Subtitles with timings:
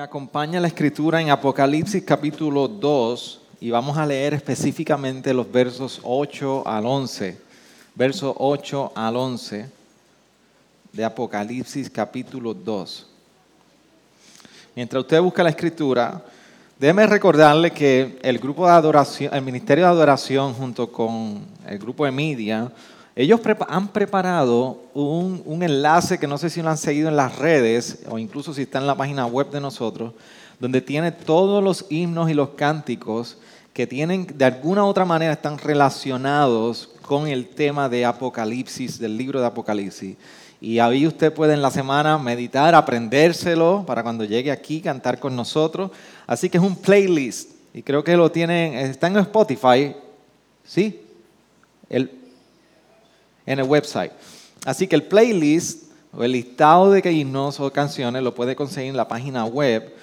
[0.00, 6.64] Acompaña la escritura en Apocalipsis capítulo 2 y vamos a leer específicamente los versos 8
[6.66, 7.38] al 11.
[7.94, 9.70] Verso 8 al 11
[10.92, 13.06] de Apocalipsis capítulo 2.
[14.74, 16.22] Mientras usted busca la escritura,
[16.78, 22.04] déjeme recordarle que el grupo de adoración, el ministerio de adoración junto con el grupo
[22.04, 22.70] de media,
[23.16, 27.38] ellos han preparado un, un, enlace que no sé si lo han seguido en las
[27.38, 30.12] redes o incluso si está en la página web de nosotros,
[30.60, 33.38] donde tiene todos los himnos y los cánticos
[33.72, 39.16] que tienen, de alguna u otra manera, están relacionados con el tema de Apocalipsis, del
[39.16, 40.16] libro de Apocalipsis.
[40.60, 45.34] Y ahí usted puede en la semana meditar, aprendérselo para cuando llegue aquí cantar con
[45.34, 45.90] nosotros.
[46.26, 49.94] Así que es un playlist y creo que lo tienen, está en Spotify,
[50.64, 51.00] ¿sí?
[51.90, 52.10] El,
[53.46, 54.12] en el website.
[54.64, 58.96] Así que el playlist o el listado de himnos o canciones lo puede conseguir en
[58.96, 59.94] la página web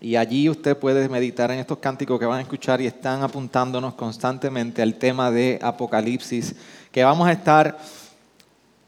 [0.00, 3.94] y allí usted puede meditar en estos cánticos que van a escuchar y están apuntándonos
[3.94, 6.56] constantemente al tema de Apocalipsis
[6.90, 7.78] que vamos a estar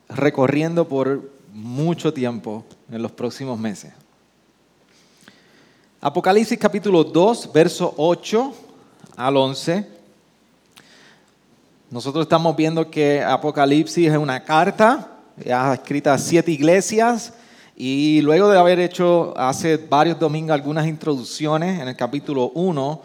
[0.09, 3.93] recorriendo por mucho tiempo en los próximos meses.
[6.01, 8.53] Apocalipsis capítulo 2, verso 8
[9.17, 9.94] al 11.
[11.91, 17.35] Nosotros estamos viendo que Apocalipsis es una carta escrita a siete iglesias
[17.77, 23.03] y luego de haber hecho hace varios domingos algunas introducciones en el capítulo 1,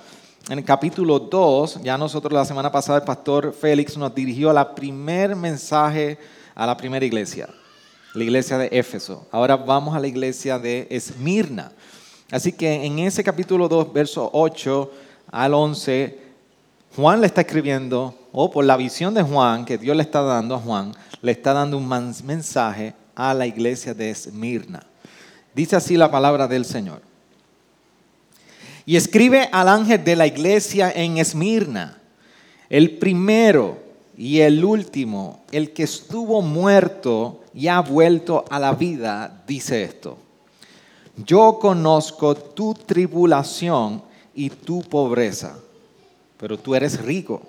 [0.49, 4.54] en el capítulo 2, ya nosotros la semana pasada el pastor Félix nos dirigió a
[4.54, 6.17] la primer mensaje
[6.55, 7.49] a la primera iglesia,
[8.14, 9.27] la iglesia de Éfeso.
[9.30, 11.73] Ahora vamos a la iglesia de Esmirna.
[12.31, 14.92] Así que en ese capítulo 2, verso 8
[15.31, 16.29] al 11,
[16.95, 20.55] Juan le está escribiendo, o por la visión de Juan, que Dios le está dando
[20.55, 24.86] a Juan, le está dando un mensaje a la iglesia de Esmirna.
[25.54, 27.02] Dice así la palabra del Señor.
[28.86, 31.99] Y escribe al ángel de la iglesia en Esmirna,
[32.70, 33.78] el primero
[34.17, 40.17] y el último, el que estuvo muerto y ha vuelto a la vida, dice esto.
[41.26, 44.02] Yo conozco tu tribulación
[44.33, 45.58] y tu pobreza,
[46.39, 47.42] pero tú eres rico.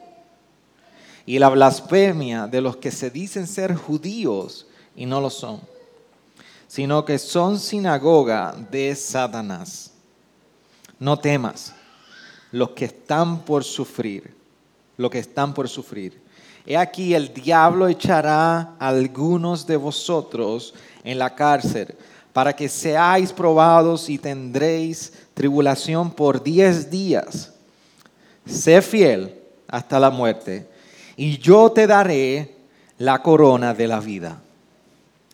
[1.24, 5.60] Y la blasfemia de los que se dicen ser judíos y no lo son,
[6.66, 9.92] sino que son sinagoga de Satanás.
[10.98, 11.74] No temas,
[12.52, 14.34] los que están por sufrir,
[14.96, 16.20] los que están por sufrir
[16.66, 20.74] He aquí el diablo echará a algunos de vosotros
[21.04, 21.96] en la cárcel
[22.32, 27.54] para que seáis probados y tendréis tribulación por diez días.
[28.50, 29.34] Sé fiel
[29.68, 30.68] hasta la muerte
[31.16, 32.54] y yo te daré
[32.98, 34.40] la corona de la vida.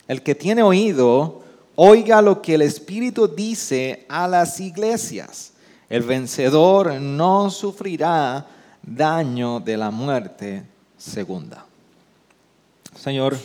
[0.06, 1.42] El que tiene oído,
[1.74, 5.52] oiga lo que el Espíritu dice a las iglesias.
[5.88, 8.46] El vencedor no sufrirá
[8.82, 10.64] daño de la muerte
[10.96, 11.64] segunda.
[12.96, 13.36] Señor,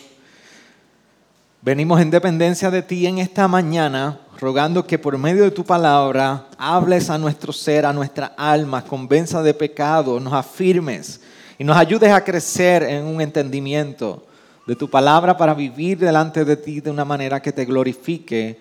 [1.62, 6.48] venimos en dependencia de ti en esta mañana, rogando que por medio de tu palabra
[6.58, 11.22] hables a nuestro ser, a nuestra alma, convenza de pecado, nos afirmes
[11.60, 14.26] y nos ayudes a crecer en un entendimiento
[14.66, 18.58] de tu palabra para vivir delante de ti de una manera que te glorifique,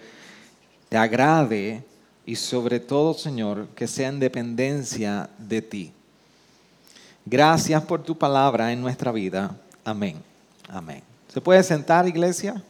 [0.90, 1.82] te agrade
[2.26, 5.92] y sobre todo, Señor, que sea en dependencia de ti.
[7.24, 9.56] Gracias por tu palabra en nuestra vida.
[9.82, 10.16] Amén.
[10.68, 11.02] Amén.
[11.32, 12.62] ¿Se puede sentar, iglesia?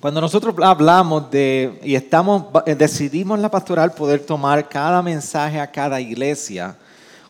[0.00, 5.70] Cuando nosotros hablamos de y estamos decidimos en la pastoral poder tomar cada mensaje a
[5.70, 6.74] cada iglesia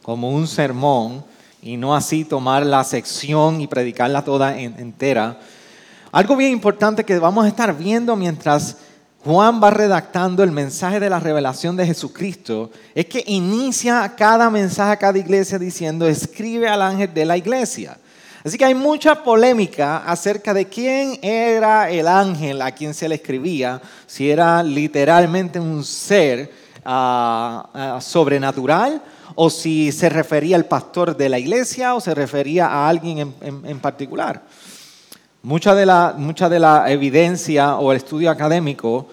[0.02, 1.24] como un sermón
[1.60, 5.40] y no así tomar la sección y predicarla toda entera.
[6.12, 8.76] Algo bien importante que vamos a estar viendo mientras
[9.24, 14.92] Juan va redactando el mensaje de la revelación de Jesucristo, es que inicia cada mensaje
[14.92, 17.98] a cada iglesia diciendo, escribe al ángel de la iglesia.
[18.42, 23.16] Así que hay mucha polémica acerca de quién era el ángel a quien se le
[23.16, 26.50] escribía, si era literalmente un ser
[26.84, 29.02] ah, ah, sobrenatural
[29.34, 33.78] o si se refería al pastor de la iglesia o se refería a alguien en
[33.78, 34.42] particular.
[35.42, 39.08] Mucha de, la, mucha de la evidencia o el estudio académico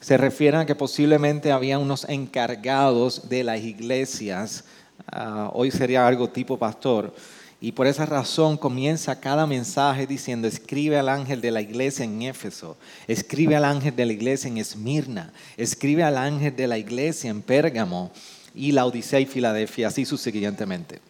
[0.00, 4.64] se refiere a que posiblemente había unos encargados de las iglesias,
[5.10, 7.14] ah, hoy sería algo tipo pastor,
[7.62, 12.20] y por esa razón comienza cada mensaje diciendo, escribe al ángel de la iglesia en
[12.22, 12.76] Éfeso,
[13.06, 17.40] escribe al ángel de la iglesia en Esmirna, escribe al ángel de la iglesia en
[17.40, 18.10] Pérgamo
[18.52, 21.00] y la Odisea y Filadelfia, así sucesivamente.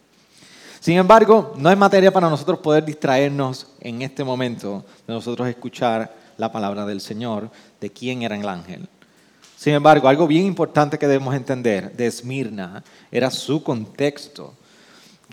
[0.79, 6.15] Sin embargo, no es materia para nosotros poder distraernos en este momento de nosotros escuchar
[6.37, 7.49] la palabra del Señor,
[7.81, 8.87] de quién era el ángel.
[9.57, 14.53] Sin embargo, algo bien importante que debemos entender de Esmirna era su contexto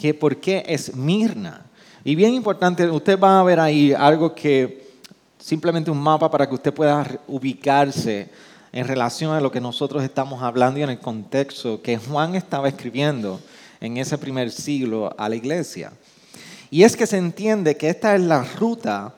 [0.00, 1.60] que por qué es Mirna.
[2.02, 4.88] Y bien importante, usted va a ver ahí algo que
[5.38, 8.30] simplemente un mapa para que usted pueda ubicarse
[8.72, 12.66] en relación a lo que nosotros estamos hablando y en el contexto que Juan estaba
[12.66, 13.42] escribiendo
[13.78, 15.92] en ese primer siglo a la iglesia.
[16.70, 19.12] Y es que se entiende que esta es la ruta,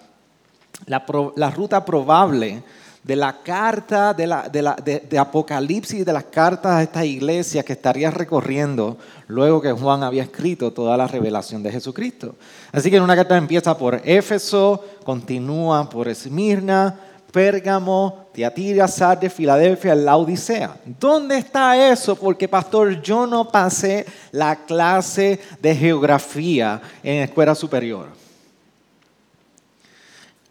[0.87, 1.06] la,
[1.37, 2.64] la ruta probable
[3.03, 7.65] de la carta de, la, de, la, de, Apocalipsis, de las cartas a esta iglesia
[7.65, 8.97] que estaría recorriendo
[9.27, 12.37] luego que Juan había escrito toda la revelación de Jesucristo.
[12.71, 16.99] Así que en una carta empieza por Éfeso, continúa por Esmirna,
[17.33, 20.77] Pérgamo, Tiatira, Sardes, Filadelfia, la Odisea.
[20.85, 22.15] ¿Dónde está eso?
[22.15, 28.22] Porque, pastor, yo no pasé la clase de geografía en escuela superior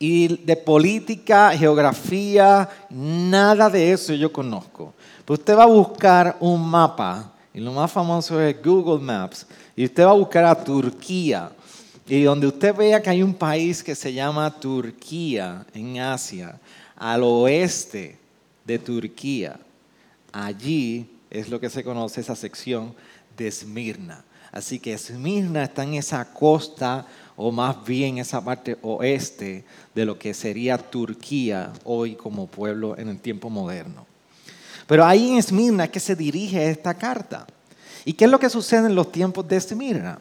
[0.01, 4.95] y de política, geografía, nada de eso yo conozco.
[5.23, 9.45] Pero usted va a buscar un mapa, y lo más famoso es Google Maps,
[9.75, 11.51] y usted va a buscar a Turquía,
[12.07, 16.59] y donde usted vea que hay un país que se llama Turquía en Asia,
[16.95, 18.17] al oeste
[18.65, 19.59] de Turquía,
[20.33, 22.95] allí es lo que se conoce esa sección
[23.37, 24.25] de Esmirna.
[24.51, 27.05] Así que Esmirna está en esa costa
[27.41, 29.65] o más bien esa parte oeste
[29.95, 34.05] de lo que sería Turquía hoy como pueblo en el tiempo moderno.
[34.85, 37.47] Pero ahí en Esmirna es que se dirige esta carta.
[38.05, 40.19] ¿Y qué es lo que sucede en los tiempos de Esmirna?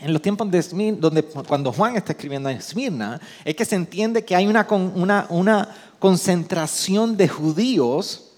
[0.00, 3.76] En los tiempos de Esmirna, donde, cuando Juan está escribiendo en Esmirna, es que se
[3.76, 5.68] entiende que hay una, una, una
[6.00, 8.32] concentración de judíos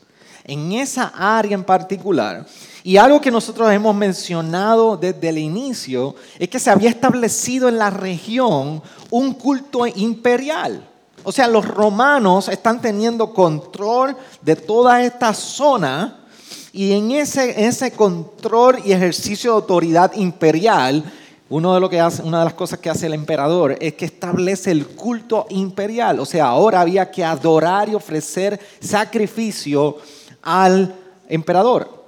[0.45, 2.47] en esa área en particular
[2.87, 7.79] y algo que nosotros hemos mencionado desde el inicio es que se había establecido en
[7.79, 10.87] la región un culto imperial.
[11.23, 16.27] O sea, los romanos están teniendo control de toda esta zona
[16.75, 21.11] y en ese, ese control y ejercicio de autoridad imperial,
[21.49, 24.05] uno de lo que hace, una de las cosas que hace el emperador es que
[24.05, 26.21] establece el culto imperial.
[26.21, 29.97] O sea, ahora había que adorar y ofrecer sacrificio
[30.43, 30.95] al
[31.31, 32.04] emperador.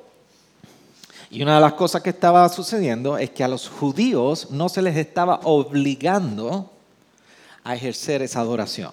[1.36, 4.80] Y una de las cosas que estaba sucediendo es que a los judíos no se
[4.80, 6.70] les estaba obligando
[7.62, 8.90] a ejercer esa adoración.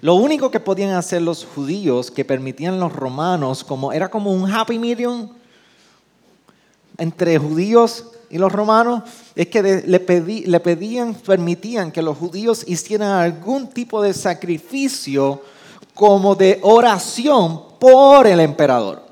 [0.00, 4.50] Lo único que podían hacer los judíos que permitían los romanos, como era como un
[4.50, 5.28] happy medium
[6.98, 9.04] entre judíos y los romanos,
[9.36, 15.42] es que le, le pedían, permitían que los judíos hicieran algún tipo de sacrificio
[15.94, 19.05] como de oración por el emperador.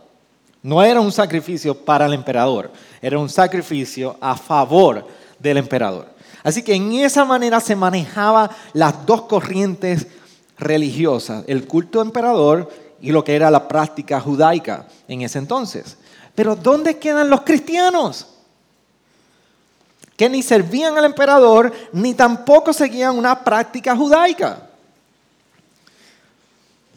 [0.65, 2.73] No era un sacrificio para el emperador,
[3.03, 5.07] era un sacrificio a favor
[5.39, 6.09] del emperador.
[6.43, 10.07] Así que en esa manera se manejaba las dos corrientes
[10.59, 12.73] religiosas, el culto emperador
[13.03, 15.99] y lo que era la práctica judaica en ese entonces.
[16.35, 18.27] Pero ¿dónde quedan los cristianos?
[20.17, 24.71] Que ni servían al emperador ni tampoco seguían una práctica judaica.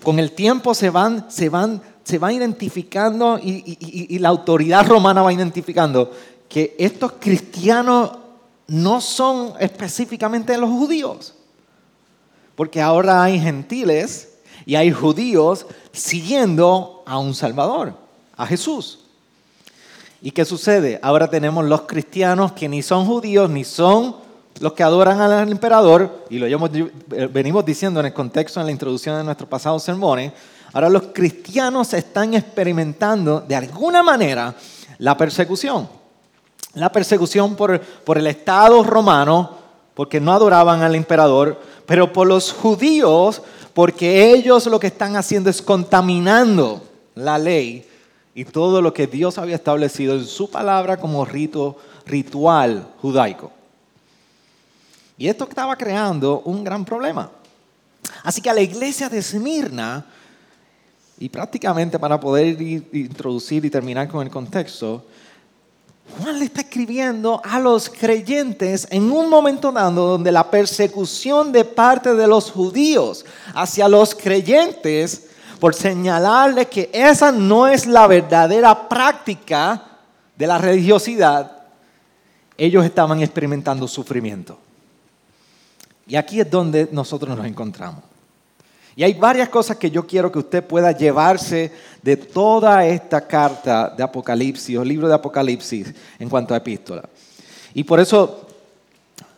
[0.01, 5.33] Con el tiempo se van, se van se va identificando y, la autoridad romana va
[5.33, 6.09] identificando
[6.47, 8.11] que estos cristianos
[8.65, 11.33] no son específicamente los judíos,
[12.55, 17.93] porque ahora hay gentiles y hay judíos siguiendo a un Salvador,
[18.37, 18.99] a Jesús.
[20.21, 21.01] ¿Y qué sucede?
[21.03, 24.15] Ahora tenemos los cristianos que ni son judíos ni son
[24.61, 26.69] los que adoran al emperador, y lo
[27.31, 30.31] venimos diciendo en el contexto, en la introducción de nuestros pasados sermones,
[30.73, 34.55] Ahora los cristianos están experimentando de alguna manera
[34.99, 35.89] la persecución.
[36.73, 39.57] La persecución por, por el Estado romano,
[39.93, 43.41] porque no adoraban al emperador, pero por los judíos,
[43.73, 46.83] porque ellos lo que están haciendo es contaminando
[47.15, 47.87] la ley
[48.35, 53.51] y todo lo que Dios había establecido en su palabra como rito, ritual judaico.
[55.17, 57.31] Y esto estaba creando un gran problema.
[58.23, 60.05] Así que a la iglesia de Esmirna
[61.19, 65.03] y prácticamente para poder introducir y terminar con el contexto,
[66.19, 71.65] Juan le está escribiendo a los creyentes en un momento dado donde la persecución de
[71.65, 75.27] parte de los judíos hacia los creyentes
[75.59, 79.83] por señalarles que esa no es la verdadera práctica
[80.35, 81.63] de la religiosidad,
[82.57, 84.59] ellos estaban experimentando sufrimiento.
[86.07, 88.03] Y aquí es donde nosotros nos encontramos.
[88.97, 93.93] Y hay varias cosas que yo quiero que usted pueda llevarse de toda esta carta
[93.95, 97.03] de Apocalipsis o libro de Apocalipsis en cuanto a epístola.
[97.75, 98.47] Y por eso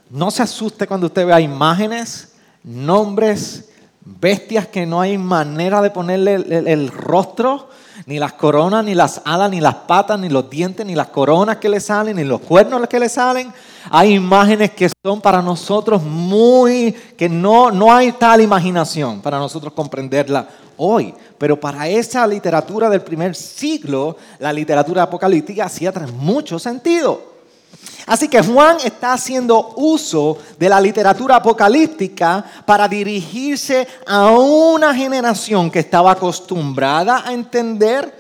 [0.10, 6.36] no se asuste cuando usted vea imágenes, nombres, bestias que no hay manera de ponerle
[6.36, 7.68] el, rostro,
[8.06, 11.58] ni las coronas, ni las alas, ni las patas, ni los dientes, ni las coronas
[11.58, 13.52] que le salen, ni los cuernos que le salen.
[13.92, 19.74] Hay imágenes que son para nosotros muy, que no, no hay tal imaginación para nosotros
[19.74, 21.14] comprenderla hoy.
[21.38, 27.39] Pero para esa literatura del primer siglo, la literatura apocalíptica hacía mucho sentido.
[28.06, 35.70] Así que Juan está haciendo uso de la literatura apocalíptica para dirigirse a una generación
[35.70, 38.12] que estaba acostumbrada a entender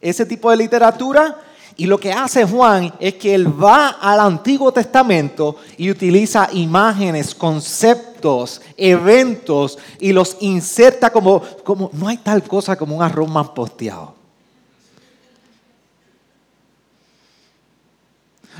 [0.00, 1.36] ese tipo de literatura
[1.78, 7.34] y lo que hace Juan es que él va al Antiguo Testamento y utiliza imágenes,
[7.34, 13.50] conceptos, eventos y los inserta como, como no hay tal cosa como un arroz más
[13.50, 14.15] posteado.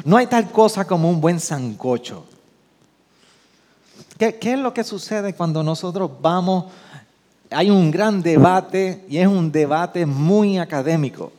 [0.05, 2.25] No hay tal cosa como un buen sancocho.
[4.19, 6.67] ¿Qué, ¿Qué, es lo que sucede cuando nosotros vamos?
[7.51, 11.33] Hay un gran debate y es un debate muy académico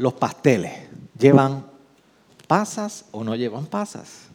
[0.00, 0.72] los pasteles.
[1.18, 1.64] ¿Llevan
[2.46, 4.30] pasas o no llevan pasas?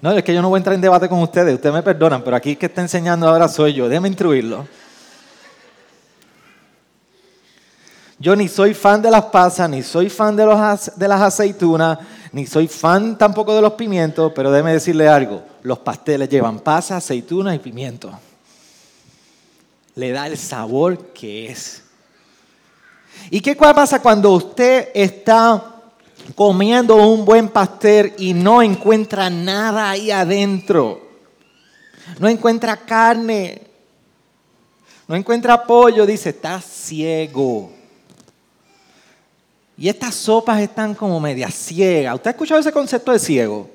[0.00, 2.22] No, es que yo no voy a entrar en debate con ustedes, ustedes me perdonan,
[2.22, 4.66] pero aquí que está enseñando ahora soy yo, déjame instruirlo.
[8.18, 11.98] Yo ni soy fan de las pasas, ni soy fan de, las aceitunas,
[12.32, 17.04] ni soy fan tampoco de los pimientos, pero déjeme decirle algo, los pasteles llevan pasas,
[17.04, 18.14] aceitunas y pimientos.
[19.94, 21.82] Le da el sabor que es.
[23.30, 25.74] ¿Y qué pasa cuando usted está
[26.34, 31.02] comiendo un buen pastel y no encuentra nada ahí adentro?
[32.18, 33.60] No encuentra carne,
[35.06, 37.75] no encuentra pollo, dice, está ciego.
[39.78, 42.14] Y estas sopas están como media ciegas.
[42.14, 43.70] ¿Usted ha escuchado ese concepto de ciego?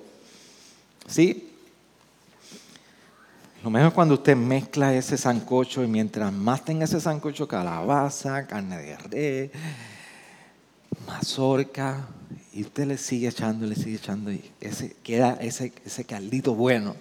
[1.08, 1.50] ¿Sí?
[3.63, 8.48] Lo mejor es cuando usted mezcla ese sancocho y mientras más tenga ese sancocho, calabaza,
[8.48, 9.51] carne de res,
[11.05, 12.08] mazorca,
[12.53, 16.96] y usted le sigue echando, le sigue echando, y ese, queda ese, ese caldito bueno.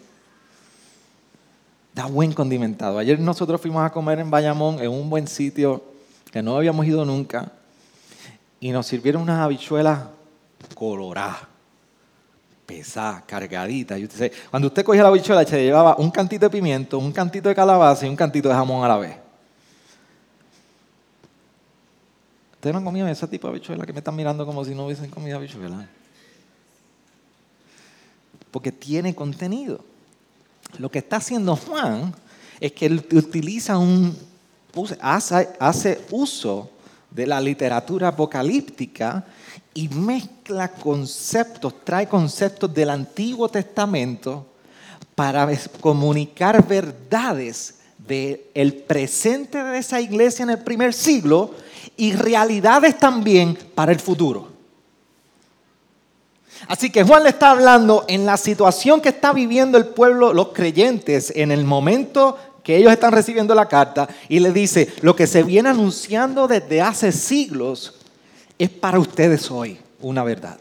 [1.94, 2.98] Da buen condimentado.
[2.98, 5.82] Ayer nosotros fuimos a comer en Bayamón, en un buen sitio
[6.30, 7.52] que no habíamos ido nunca,
[8.60, 10.00] y nos sirvieron unas habichuelas
[10.74, 11.50] coloradas
[12.70, 13.98] pesada, cargadita.
[13.98, 17.48] Y usted, cuando usted cogía la bichuela, se llevaba un cantito de pimiento, un cantito
[17.48, 19.16] de calabaza y un cantito de jamón a la vez.
[22.52, 24.86] Ustedes no han comido ese tipo de bichuela que me están mirando como si no
[24.86, 25.88] hubiesen comido bichuela.
[28.52, 29.84] Porque tiene contenido.
[30.78, 32.14] Lo que está haciendo Juan
[32.60, 34.16] es que utiliza un,
[35.00, 36.70] hace, hace uso
[37.10, 39.24] de la literatura apocalíptica
[39.74, 44.46] y mezcla conceptos, trae conceptos del Antiguo Testamento
[45.14, 45.48] para
[45.80, 51.54] comunicar verdades del presente de esa iglesia en el primer siglo
[51.96, 54.48] y realidades también para el futuro.
[56.68, 60.48] Así que Juan le está hablando en la situación que está viviendo el pueblo, los
[60.48, 62.36] creyentes, en el momento
[62.70, 66.80] que ellos están recibiendo la carta, y le dice, lo que se viene anunciando desde
[66.80, 67.96] hace siglos,
[68.56, 70.56] es para ustedes hoy una verdad.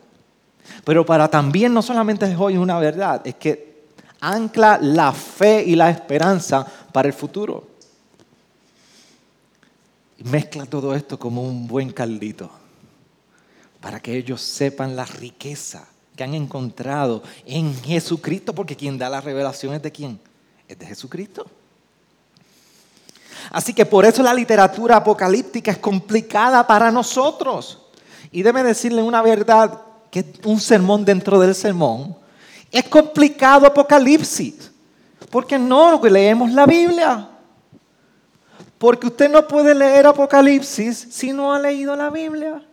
[0.84, 3.84] Pero para también no solamente es hoy una verdad, es que
[4.22, 7.68] ancla la fe y la esperanza para el futuro.
[10.24, 12.50] Mezcla todo esto como un buen caldito
[13.82, 19.22] para que ellos sepan la riqueza que han encontrado en Jesucristo, porque quien da la
[19.22, 20.20] revelación es de quién?
[20.68, 21.46] Es de Jesucristo.
[23.52, 27.80] Así que por eso la literatura apocalíptica es complicada para nosotros.
[28.32, 32.16] Y déme decirle una verdad, que un sermón dentro del sermón.
[32.72, 34.72] Es complicado Apocalipsis,
[35.30, 37.30] porque no leemos la Biblia.
[38.78, 42.64] Porque usted no puede leer Apocalipsis si no ha leído la Biblia.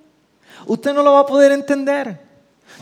[0.67, 2.26] Usted no lo va a poder entender.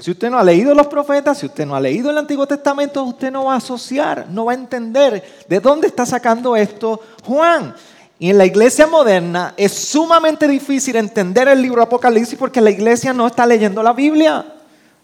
[0.01, 3.03] Si usted no ha leído los profetas, si usted no ha leído el Antiguo Testamento,
[3.05, 7.75] usted no va a asociar, no va a entender de dónde está sacando esto Juan.
[8.19, 13.13] Y en la iglesia moderna es sumamente difícil entender el libro Apocalipsis porque la iglesia
[13.13, 14.45] no está leyendo la Biblia.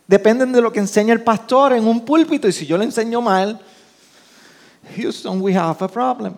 [0.07, 3.21] Dependen de lo que enseña el pastor en un púlpito y si yo le enseño
[3.21, 3.61] mal,
[4.97, 6.35] Houston, we have a problem.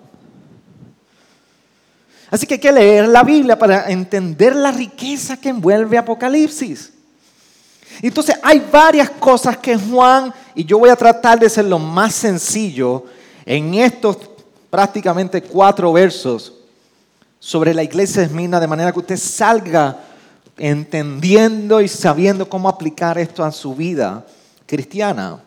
[2.30, 6.91] Así que hay que leer la Biblia para entender la riqueza que envuelve Apocalipsis.
[8.00, 12.14] Entonces hay varias cosas que Juan, y yo voy a tratar de ser lo más
[12.14, 13.04] sencillo
[13.44, 14.16] en estos
[14.70, 16.54] prácticamente cuatro versos
[17.38, 19.98] sobre la iglesia de Esmirna, de manera que usted salga
[20.56, 24.24] entendiendo y sabiendo cómo aplicar esto a su vida
[24.64, 25.40] cristiana.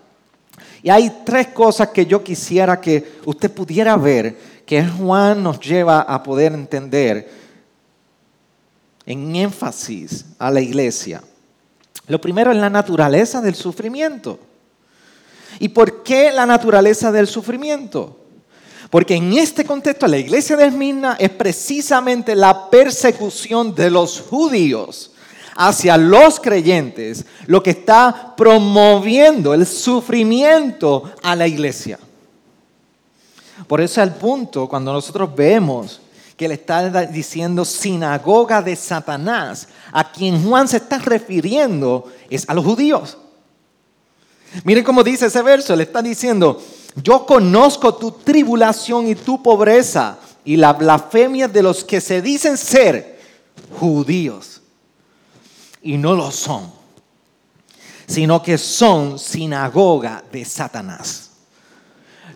[0.83, 6.01] Y hay tres cosas que yo quisiera que usted pudiera ver que Juan nos lleva
[6.01, 7.29] a poder entender
[9.05, 11.21] en énfasis a la iglesia.
[12.07, 14.39] Lo primero es la naturaleza del sufrimiento.
[15.59, 18.19] ¿Y por qué la naturaleza del sufrimiento?
[18.89, 25.11] Porque en este contexto la iglesia de Esmirna es precisamente la persecución de los judíos
[25.55, 31.97] hacia los creyentes lo que está promoviendo el sufrimiento a la iglesia.
[33.67, 36.01] Por eso al punto, cuando nosotros vemos
[36.37, 42.53] que le está diciendo sinagoga de Satanás, a quien Juan se está refiriendo es a
[42.53, 43.17] los judíos.
[44.63, 46.61] Miren cómo dice ese verso, le está diciendo,
[47.01, 52.57] yo conozco tu tribulación y tu pobreza y la blasfemia de los que se dicen
[52.57, 53.19] ser
[53.79, 54.61] judíos
[55.81, 56.71] y no lo son,
[58.07, 61.24] sino que son sinagoga de Satanás.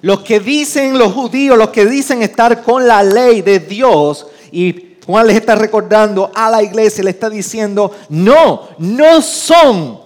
[0.01, 4.97] Los que dicen los judíos, los que dicen estar con la ley de Dios, y
[5.05, 9.99] Juan les está recordando a la iglesia, le está diciendo, no, no son,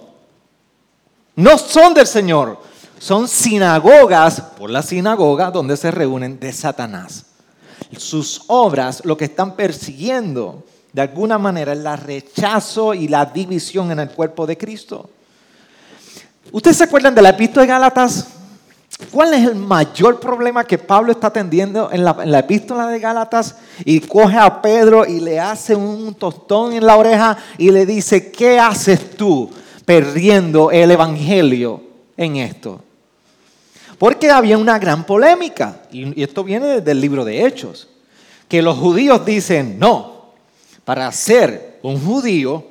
[1.36, 2.58] no son del Señor,
[2.98, 7.26] son sinagogas, por la sinagoga donde se reúnen de Satanás.
[7.96, 13.90] Sus obras lo que están persiguiendo de alguna manera es la rechazo y la división
[13.90, 15.10] en el cuerpo de Cristo.
[16.52, 18.28] ¿Ustedes se acuerdan de la epístola de Gálatas?
[19.10, 23.56] ¿Cuál es el mayor problema que Pablo está atendiendo en la, epístola de Gálatas?
[23.84, 28.30] Y coge a Pedro y le hace un tostón en la oreja y le dice,
[28.30, 29.50] ¿qué haces tú
[29.84, 31.82] perdiendo el Evangelio
[32.16, 32.80] en esto?
[33.98, 37.88] Porque había una gran polémica, y esto viene desde el libro de Hechos,
[38.48, 40.32] que los judíos dicen, no,
[40.84, 42.64] para ser un judío,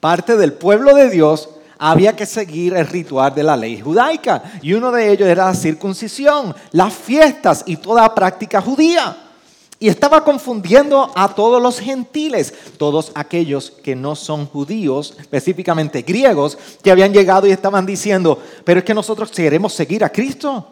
[0.00, 1.50] parte del pueblo de Dios,
[1.82, 4.42] había que seguir el ritual de la ley judaica.
[4.60, 9.16] Y uno de ellos era la circuncisión, las fiestas y toda práctica judía.
[9.78, 16.58] Y estaba confundiendo a todos los gentiles, todos aquellos que no son judíos, específicamente griegos,
[16.82, 20.68] que habían llegado y estaban diciendo, pero es que nosotros queremos seguir a Cristo,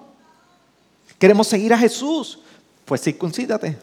[1.18, 2.40] queremos seguir a Jesús,
[2.84, 3.78] pues circuncídate.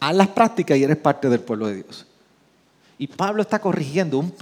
[0.00, 2.06] Haz las prácticas y eres parte del pueblo de Dios.
[2.96, 4.32] Y Pablo está corrigiendo un,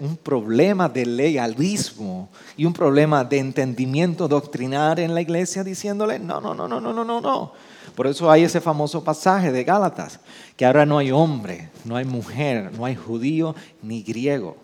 [0.00, 6.40] un, problema de legalismo y un problema de entendimiento doctrinal en la iglesia diciéndole, no,
[6.40, 7.52] no, no, no, no, no, no, no.
[7.94, 10.20] Por eso hay ese famoso pasaje de Gálatas,
[10.56, 14.56] que ahora no hay hombre, no hay mujer, no hay judío ni griego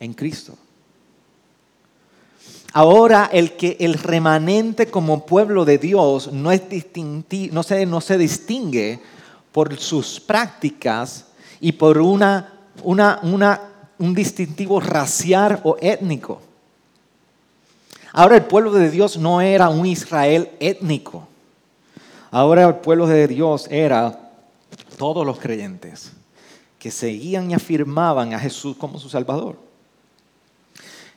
[0.00, 0.56] en Cristo.
[2.72, 6.62] Ahora el que el remanente como pueblo de Dios no, es
[7.52, 9.00] no, se, no se distingue
[9.52, 11.26] por sus prácticas,
[11.64, 12.52] y por una,
[12.84, 16.42] un distintivo racial o étnico.
[18.12, 21.26] Ahora el pueblo de Dios no era un Israel étnico.
[22.30, 24.30] Ahora el pueblo de Dios era
[24.98, 26.12] todos los creyentes
[26.78, 29.56] que seguían y afirmaban a Jesús como su Salvador.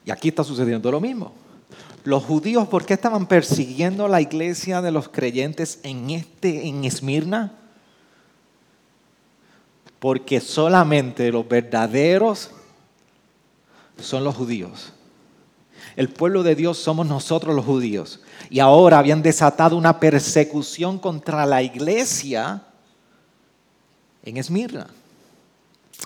[0.06, 1.34] Y aquí está sucediendo lo mismo.
[2.06, 7.52] Los judíos, ¿por qué estaban persiguiendo la iglesia de los creyentes en, este, en Esmirna?
[10.00, 12.52] Porque solamente los verdaderos
[14.00, 14.94] son los judíos.
[15.96, 18.20] El pueblo de Dios somos nosotros los judíos.
[18.52, 22.62] Y ahora habían desatado una persecución contra la iglesia
[24.24, 24.88] en Esmirna.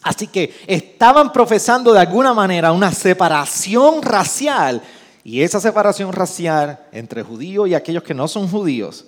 [0.01, 4.81] Así que estaban profesando de alguna manera una separación racial.
[5.25, 9.05] Y esa separación racial entre judíos y aquellos que no son judíos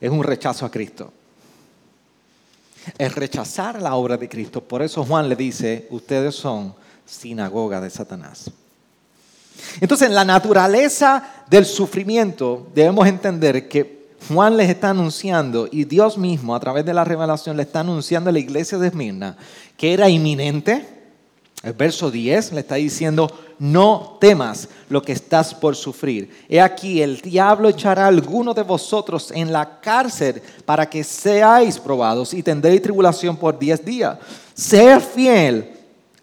[0.00, 1.12] es un rechazo a Cristo
[2.98, 4.62] es rechazar la obra de Cristo.
[4.62, 8.50] Por eso Juan le dice, ustedes son sinagoga de Satanás.
[9.80, 16.16] Entonces, en la naturaleza del sufrimiento debemos entender que Juan les está anunciando y Dios
[16.16, 19.36] mismo a través de la revelación le está anunciando a la iglesia de Esmirna
[19.76, 20.86] que era inminente,
[21.62, 23.30] El verso 10 le está diciendo,
[23.62, 26.28] no temas lo que estás por sufrir.
[26.48, 31.78] He aquí, el diablo echará a alguno de vosotros en la cárcel para que seáis
[31.78, 34.18] probados y tendréis tribulación por diez días.
[34.52, 35.70] Sé fiel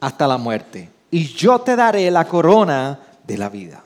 [0.01, 3.81] hasta la muerte y yo te daré la corona de la vida.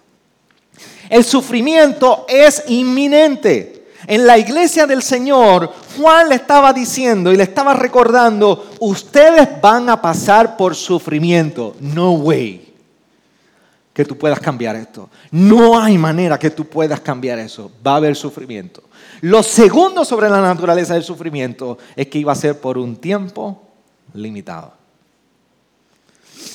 [1.07, 3.85] El sufrimiento es inminente.
[4.07, 9.91] En la iglesia del Señor, Juan le estaba diciendo y le estaba recordando, ustedes van
[9.91, 11.75] a pasar por sufrimiento.
[11.79, 12.62] No way
[13.93, 15.09] que tú puedas cambiar esto.
[15.31, 17.71] No hay manera que tú puedas cambiar eso.
[17.85, 18.83] Va a haber sufrimiento.
[19.21, 23.61] Lo segundo sobre la naturaleza del sufrimiento es que iba a ser por un tiempo
[24.13, 24.73] limitado.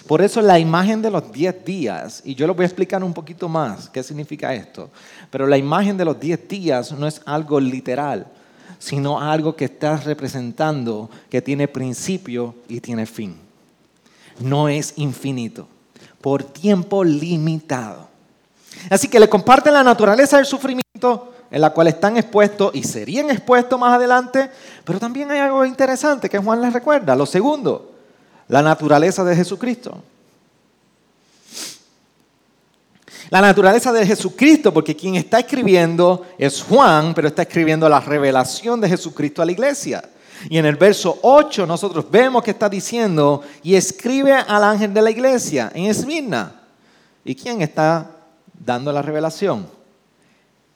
[0.06, 3.14] Por eso la imagen de los 10 días, y yo lo voy a explicar un
[3.14, 4.90] poquito más qué significa esto,
[5.30, 8.26] pero la imagen de los 10 días no es algo literal,
[8.78, 13.36] sino algo que está representando que tiene principio y tiene fin.
[14.40, 15.68] No es infinito,
[16.20, 18.08] por tiempo limitado.
[18.90, 23.30] Así que le comparten la naturaleza del sufrimiento en la cual están expuestos y serían
[23.30, 24.50] expuestos más adelante,
[24.84, 27.16] pero también hay algo interesante que Juan les recuerda.
[27.16, 27.92] Lo segundo,
[28.48, 30.02] la naturaleza de Jesucristo.
[33.30, 38.80] La naturaleza de Jesucristo, porque quien está escribiendo es Juan, pero está escribiendo la revelación
[38.80, 40.02] de Jesucristo a la iglesia.
[40.48, 45.02] Y en el verso 8 nosotros vemos que está diciendo, y escribe al ángel de
[45.02, 46.62] la iglesia en Esmirna.
[47.24, 48.10] ¿Y quién está
[48.64, 49.66] dando la revelación?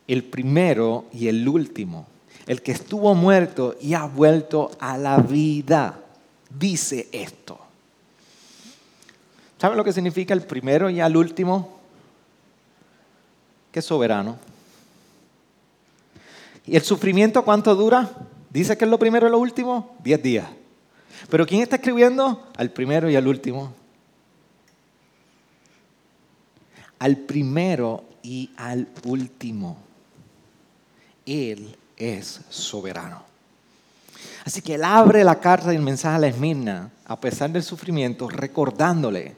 [0.07, 2.07] El primero y el último,
[2.47, 5.99] el que estuvo muerto y ha vuelto a la vida,
[6.51, 7.59] dice esto.
[9.59, 11.79] ¿Saben lo que significa el primero y el último?
[13.71, 14.37] Que es soberano.
[16.67, 18.11] ¿Y el sufrimiento cuánto dura?
[18.53, 20.47] Dice que es lo primero y lo último, diez días.
[21.31, 22.47] Pero ¿quién está escribiendo?
[22.57, 23.73] Al primero y al último.
[26.99, 29.79] Al primero y al último.
[31.25, 33.23] Él es soberano.
[34.45, 37.63] Así que él abre la carta y el mensaje a la Esmirna, a pesar del
[37.63, 39.35] sufrimiento, recordándole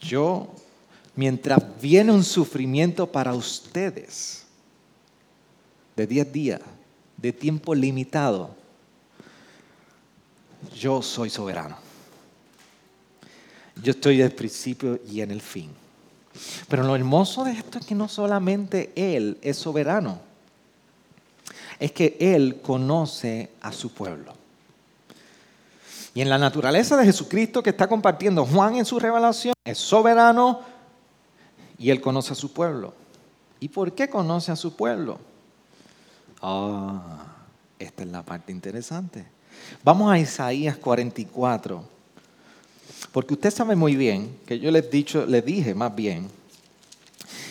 [0.00, 0.54] yo,
[1.16, 4.44] mientras viene un sufrimiento para ustedes
[5.96, 6.60] de 10 días,
[7.18, 8.50] de tiempo limitado,
[10.74, 11.76] yo soy soberano.
[13.82, 15.70] Yo estoy el principio y en el fin.
[16.68, 20.20] Pero lo hermoso de esto es que no solamente Él es soberano,
[21.78, 24.34] es que Él conoce a su pueblo.
[26.14, 30.60] Y en la naturaleza de Jesucristo que está compartiendo Juan en su revelación, es soberano
[31.78, 32.92] y él conoce a su pueblo.
[33.60, 35.20] ¿Y por qué conoce a su pueblo?
[36.40, 37.26] Ah,
[37.78, 39.24] esta es la parte interesante.
[39.82, 41.84] Vamos a Isaías 44.
[43.12, 46.28] Porque usted sabe muy bien que yo les, dicho, les dije más bien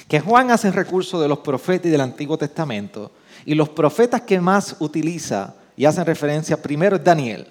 [0.08, 3.12] que Juan hace recurso de los profetas y del Antiguo Testamento
[3.46, 7.48] y los profetas que más utiliza y hacen referencia primero es Daniel.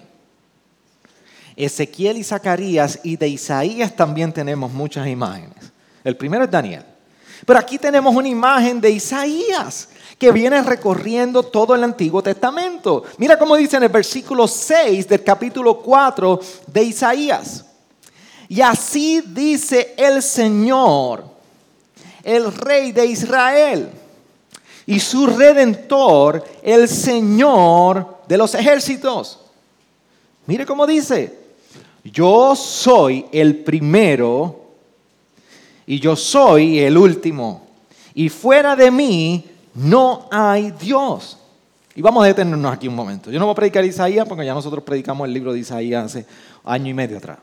[1.55, 5.71] Ezequiel y Zacarías y de Isaías también tenemos muchas imágenes.
[6.03, 6.83] El primero es Daniel.
[7.45, 13.03] Pero aquí tenemos una imagen de Isaías que viene recorriendo todo el Antiguo Testamento.
[13.17, 17.65] Mira cómo dice en el versículo 6 del capítulo 4 de Isaías.
[18.49, 21.23] Y así dice el Señor,
[22.23, 23.89] el Rey de Israel,
[24.85, 29.39] y su redentor, el Señor de los ejércitos.
[30.45, 31.37] Mire cómo dice,
[32.05, 34.61] yo soy el primero
[35.85, 37.67] y yo soy el último.
[38.13, 39.43] Y fuera de mí
[39.77, 41.37] no hay Dios.
[41.93, 43.29] Y vamos a detenernos aquí un momento.
[43.29, 46.25] Yo no voy a predicar Isaías porque ya nosotros predicamos el libro de Isaías hace
[46.65, 47.37] año y medio atrás.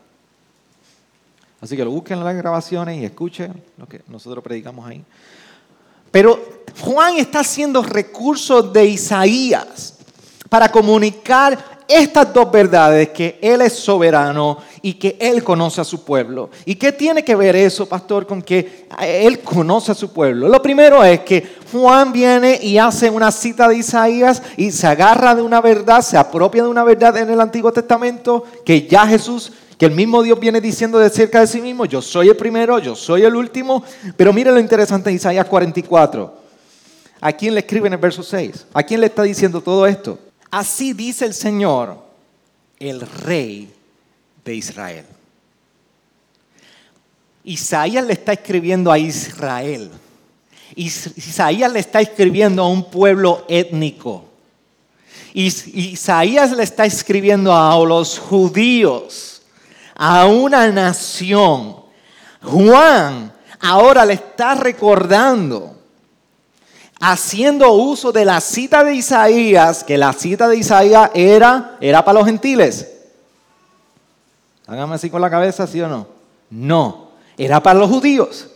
[1.61, 5.03] Así que lo busquen en las grabaciones y escuchen lo que nosotros predicamos ahí.
[6.11, 9.95] Pero Juan está haciendo recursos de Isaías
[10.49, 16.03] para comunicar estas dos verdades, que Él es soberano y que Él conoce a su
[16.03, 16.51] pueblo.
[16.63, 20.47] ¿Y qué tiene que ver eso, pastor, con que Él conoce a su pueblo?
[20.47, 25.33] Lo primero es que Juan viene y hace una cita de Isaías y se agarra
[25.33, 29.53] de una verdad, se apropia de una verdad en el Antiguo Testamento que ya Jesús
[29.79, 32.77] que el mismo Dios viene diciendo de cerca de sí mismo, yo soy el primero,
[32.77, 33.83] yo soy el último,
[34.15, 36.31] pero mire lo interesante en Isaías 44.
[37.21, 38.67] ¿A quién le escribe en el verso 6?
[38.71, 40.19] ¿A quién le está diciendo todo esto?
[40.51, 41.97] Así dice el Señor,
[42.79, 43.74] el rey
[44.45, 45.05] de Israel.
[47.43, 49.91] Isaías le está escribiendo a Israel.
[50.75, 54.25] Isaías le está escribiendo a un pueblo étnico.
[55.33, 59.41] Isaías le está escribiendo a los judíos,
[59.95, 61.77] a una nación.
[62.41, 65.75] Juan ahora le está recordando,
[66.99, 72.19] haciendo uso de la cita de Isaías, que la cita de Isaías era, era para
[72.19, 72.94] los gentiles.
[74.67, 76.07] Hágame así con la cabeza, ¿sí o no?
[76.49, 78.47] No, era para los judíos.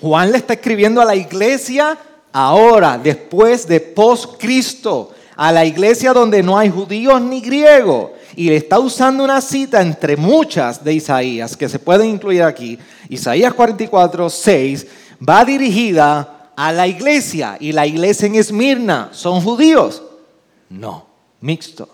[0.00, 1.98] Juan le está escribiendo a la iglesia
[2.32, 8.10] ahora, después de post-Cristo, a la iglesia donde no hay judíos ni griegos.
[8.36, 12.78] Y le está usando una cita entre muchas de Isaías, que se pueden incluir aquí.
[13.08, 14.86] Isaías 44, 6,
[15.26, 17.56] va dirigida a la iglesia.
[17.58, 20.02] Y la iglesia en Esmirna, ¿son judíos?
[20.68, 21.06] No,
[21.40, 21.88] mixto.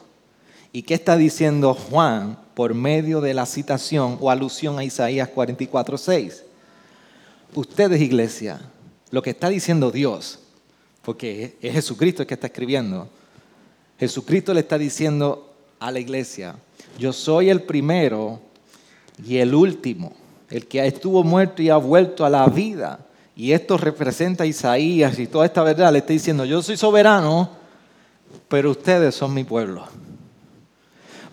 [0.72, 5.98] ¿Y qué está diciendo Juan por medio de la citación o alusión a Isaías 44,
[5.98, 6.44] 6?
[7.54, 8.60] Ustedes, iglesia,
[9.10, 10.40] lo que está diciendo Dios,
[11.02, 13.08] porque es Jesucristo el que está escribiendo,
[13.98, 16.56] Jesucristo le está diciendo a la iglesia,
[16.98, 18.40] yo soy el primero
[19.24, 20.12] y el último,
[20.50, 23.00] el que estuvo muerto y ha vuelto a la vida.
[23.36, 27.50] Y esto representa a Isaías y toda esta verdad le está diciendo, yo soy soberano,
[28.48, 29.86] pero ustedes son mi pueblo.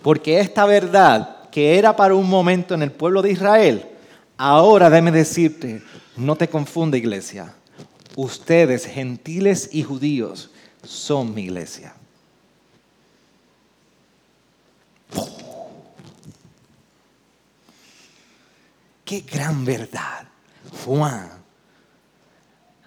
[0.02, 3.88] Porque esta verdad que era para un momento en el pueblo de Israel,
[4.36, 5.82] ahora déme decirte,
[6.16, 7.54] no te confunda iglesia.
[8.16, 10.50] Ustedes, gentiles y judíos,
[10.82, 11.94] son mi iglesia.
[19.04, 20.26] Qué gran verdad.
[20.84, 21.41] Juan,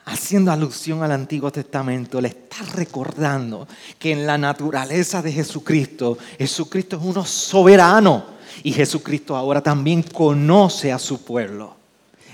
[0.05, 6.97] haciendo alusión al Antiguo Testamento, le está recordando que en la naturaleza de Jesucristo, Jesucristo
[6.97, 8.25] es uno soberano
[8.63, 11.75] y Jesucristo ahora también conoce a su pueblo.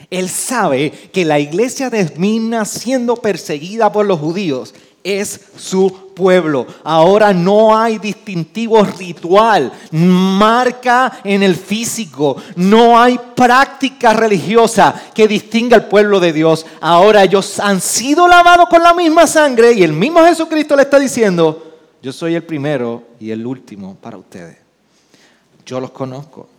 [0.09, 1.99] Él sabe que la iglesia de
[2.65, 6.67] siendo perseguida por los judíos, es su pueblo.
[6.83, 15.77] Ahora no hay distintivo ritual, marca en el físico, no hay práctica religiosa que distinga
[15.77, 16.65] al pueblo de Dios.
[16.79, 20.99] Ahora ellos han sido lavados con la misma sangre y el mismo Jesucristo le está
[20.99, 24.57] diciendo, yo soy el primero y el último para ustedes.
[25.65, 26.49] Yo los conozco.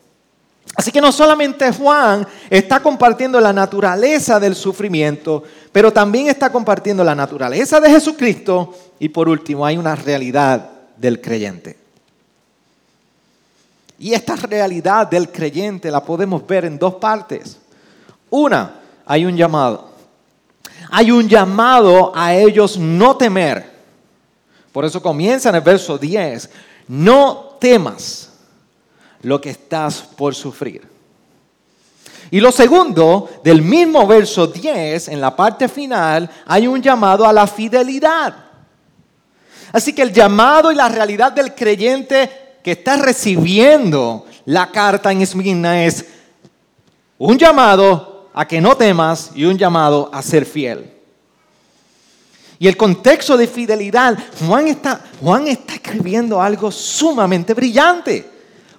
[0.75, 7.03] Así que no solamente Juan está compartiendo la naturaleza del sufrimiento, pero también está compartiendo
[7.03, 11.79] la naturaleza de Jesucristo y por último hay una realidad del creyente.
[13.99, 17.57] Y esta realidad del creyente la podemos ver en dos partes.
[18.29, 19.91] Una, hay un llamado.
[20.91, 23.71] Hay un llamado a ellos no temer.
[24.73, 26.51] Por eso comienza en el verso 10.
[26.89, 28.31] No temas
[29.23, 30.92] lo que estás por sufrir.
[32.33, 37.33] Y lo segundo, del mismo verso 10, en la parte final, hay un llamado a
[37.33, 38.35] la fidelidad.
[39.71, 45.21] Así que el llamado y la realidad del creyente que está recibiendo la carta en
[45.21, 46.07] Esmirna es
[47.19, 50.91] un llamado a que no temas y un llamado a ser fiel.
[52.59, 54.17] Y el contexto de fidelidad,
[54.47, 58.27] Juan está, Juan está escribiendo algo sumamente brillante.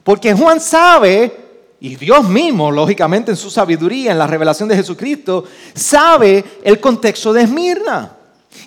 [0.04, 1.43] Porque Juan sabe,
[1.84, 5.44] y Dios mismo, lógicamente en su sabiduría, en la revelación de Jesucristo,
[5.76, 8.16] sabe el contexto de Esmirna.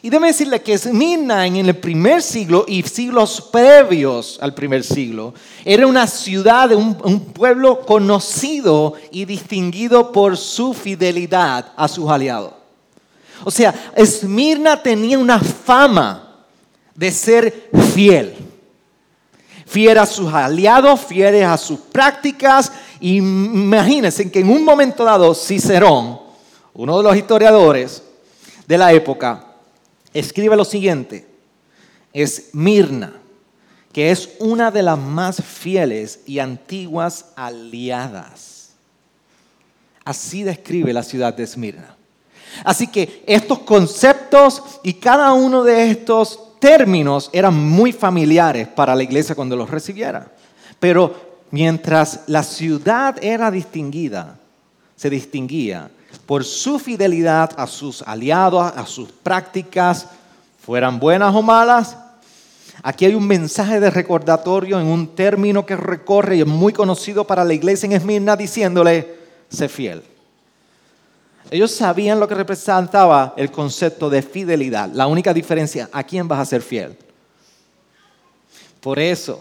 [0.03, 5.33] Y déme decirle que Esmirna en el primer siglo y siglos previos al primer siglo
[5.65, 12.53] era una ciudad, un, pueblo conocido y distinguido por su fidelidad a sus aliados.
[13.45, 16.45] O sea, Esmirna tenía una fama
[16.95, 18.35] de ser fiel
[19.67, 22.73] fiel a sus aliados, fieles a sus prácticas.
[23.01, 26.21] Imagínense que en un momento dado Cicerón,
[26.75, 28.03] uno de los historiadores
[28.67, 29.47] de la época,
[30.13, 31.27] escribe lo siguiente,
[32.13, 33.13] es Mirna,
[33.93, 38.71] que es una de las más fieles y antiguas aliadas.
[40.05, 41.97] Así describe la ciudad de Esmirna.
[42.65, 49.03] Así que estos conceptos y cada uno de estos términos eran muy familiares para la
[49.03, 50.31] iglesia cuando los recibiera.
[50.79, 54.39] Pero mientras la ciudad era distinguida,
[54.97, 55.91] se distinguía
[56.25, 60.09] por su fidelidad a sus aliados, a sus prácticas,
[60.61, 61.97] fueran buenas o malas.
[62.83, 67.27] Aquí hay un mensaje de recordatorio en un término que recorre y es muy conocido
[67.27, 69.17] para la iglesia en Esmirna diciéndole,
[69.49, 70.03] sé fiel.
[71.51, 74.91] Ellos sabían lo que representaba el concepto de fidelidad.
[74.93, 76.97] La única diferencia, ¿a quién vas a ser fiel?
[78.81, 79.41] Por eso,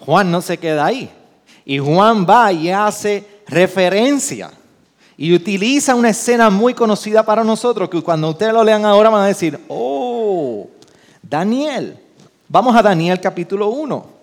[0.00, 1.10] Juan no se queda ahí.
[1.64, 4.50] Y Juan va y hace referencia.
[5.16, 9.22] Y utiliza una escena muy conocida para nosotros, que cuando ustedes lo lean ahora van
[9.22, 10.66] a decir, oh,
[11.22, 11.98] Daniel.
[12.48, 14.20] Vamos a Daniel capítulo 1.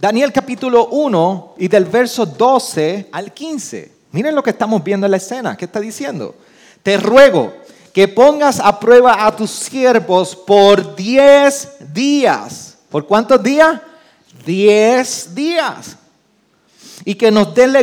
[0.00, 3.92] Daniel capítulo 1 y del verso 12 al 15.
[4.12, 5.56] Miren lo que estamos viendo en la escena.
[5.56, 6.36] ¿Qué está diciendo?
[6.82, 7.52] Te ruego
[7.92, 12.78] que pongas a prueba a tus siervos por 10 días.
[12.90, 13.80] ¿Por cuántos días?
[14.46, 15.96] 10 días.
[17.04, 17.74] Y que, nos den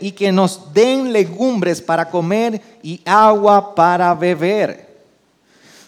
[0.00, 4.90] y que nos den legumbres para comer y agua para beber.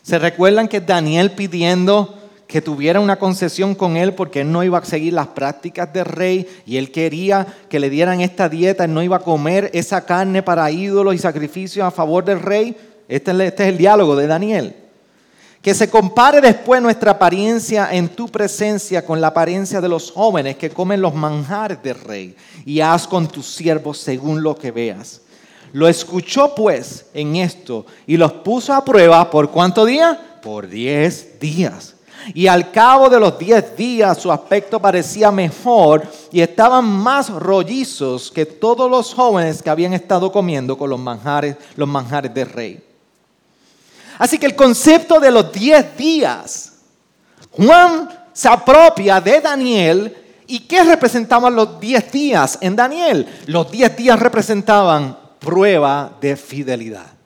[0.02, 2.21] ¿Se recuerdan que Daniel pidiendo
[2.52, 6.04] que tuviera una concesión con él porque él no iba a seguir las prácticas del
[6.04, 10.04] rey y él quería que le dieran esta dieta, él no iba a comer esa
[10.04, 12.76] carne para ídolos y sacrificios a favor del rey?
[13.08, 14.76] Este, este es el diálogo de Daniel.
[15.62, 20.56] Que se compare después nuestra apariencia en tu presencia con la apariencia de los jóvenes
[20.56, 22.36] que comen los manjares del rey
[22.66, 25.22] y haz con tus siervos según lo que veas.
[25.72, 30.38] Lo escuchó pues en esto y los puso a prueba por cuánto día?
[30.42, 31.91] Por diez días.
[32.34, 38.30] Y al cabo de los diez días su aspecto parecía mejor y estaban más rollizos
[38.30, 42.82] que todos los jóvenes que habían estado comiendo con los manjares, los manjares del rey.
[44.18, 46.72] Así que el concepto de los diez días,
[47.50, 50.16] Juan se apropia de Daniel.
[50.46, 53.26] ¿Y qué representaban los diez días en Daniel?
[53.46, 57.21] Los diez días representaban prueba de fidelidad.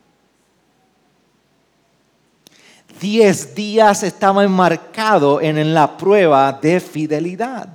[3.00, 7.68] Diez días estaba enmarcado en la prueba de fidelidad.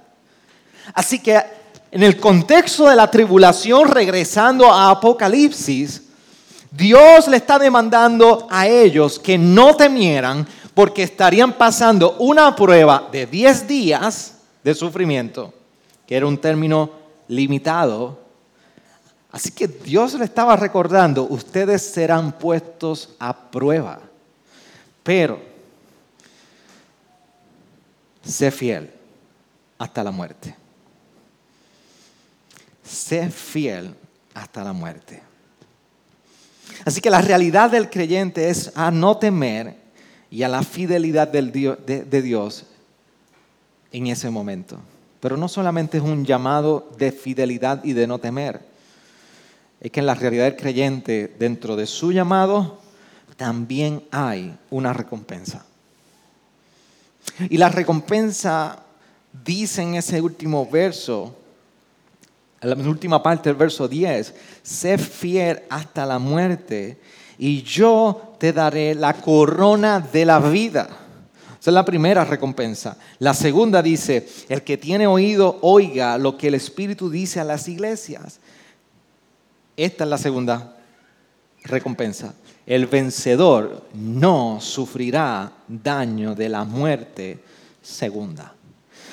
[0.94, 1.40] Así que
[1.92, 6.04] en el contexto de la tribulación, regresando a Apocalipsis,
[6.72, 13.26] Dios le está demandando a ellos que no temieran porque estarían pasando una prueba de
[13.26, 15.54] diez días de sufrimiento,
[16.08, 16.92] que era un término
[17.28, 18.22] limitado
[19.32, 24.00] Así que Dios le estaba recordando, ustedes serán puestos a prueba,
[25.04, 25.40] pero
[28.24, 28.92] sé fiel
[29.78, 30.56] hasta la muerte.
[32.84, 33.96] Sé fiel
[34.34, 35.22] hasta la muerte.
[36.86, 39.76] Así que la realidad del creyente es a no temer
[40.30, 42.66] y a la fidelidad de Dios
[43.92, 44.80] en ese momento.
[45.20, 48.72] Pero no solamente es un llamado de fidelidad y de no temer
[49.82, 52.80] es que en la realidad del creyente, dentro de su llamado,
[53.36, 55.66] también hay una recompensa.
[57.50, 58.80] Y la recompensa
[59.44, 61.36] dice en ese último verso,
[62.62, 67.00] en la última parte del verso 10, sé fiel hasta la muerte
[67.38, 70.90] y yo te daré la corona de la vida.
[71.60, 72.98] Esa es la primera recompensa.
[73.20, 77.68] La segunda dice, el que tiene oído, oiga lo que el Espíritu dice a las
[77.68, 78.40] iglesias.
[79.78, 80.76] Esta es la segunda
[81.64, 82.34] recompensa.
[82.66, 87.40] El vencedor no sufrirá daño de la muerte
[87.82, 88.54] segunda.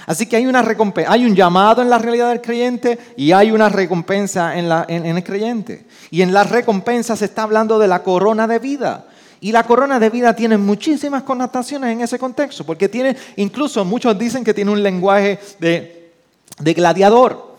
[0.07, 3.51] Así que hay una recompensa, hay un llamado en la realidad del creyente y hay
[3.51, 5.87] una recompensa en, el creyente.
[6.11, 9.07] Y en la recompensa se está hablando de la corona de vida.
[9.41, 14.19] Y la corona de vida tiene muchísimas connotaciones en ese contexto, porque tiene, incluso muchos
[14.19, 16.11] dicen que tiene un lenguaje de,
[16.59, 17.55] de gladiador,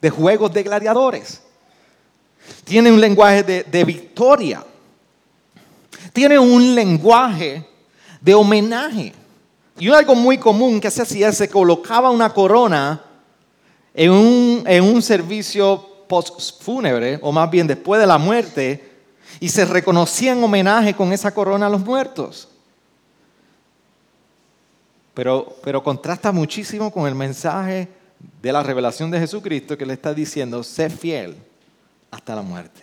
[0.00, 1.42] de juegos de gladiadores.
[2.68, 4.62] Tiene un lenguaje de, victoria.
[6.12, 7.66] Tiene un lenguaje
[8.20, 9.14] de homenaje.
[9.78, 13.02] Y algo muy común que se hacía, se colocaba una corona
[13.94, 18.92] en un, en un servicio postfúnebre, o más bien después de la muerte,
[19.40, 22.48] y se reconocía en homenaje con esa corona a los muertos.
[25.14, 27.88] Pero, pero contrasta muchísimo con el mensaje
[28.42, 31.47] de la revelación de Jesucristo que le está diciendo, sé fiel
[32.10, 32.82] hasta la muerte.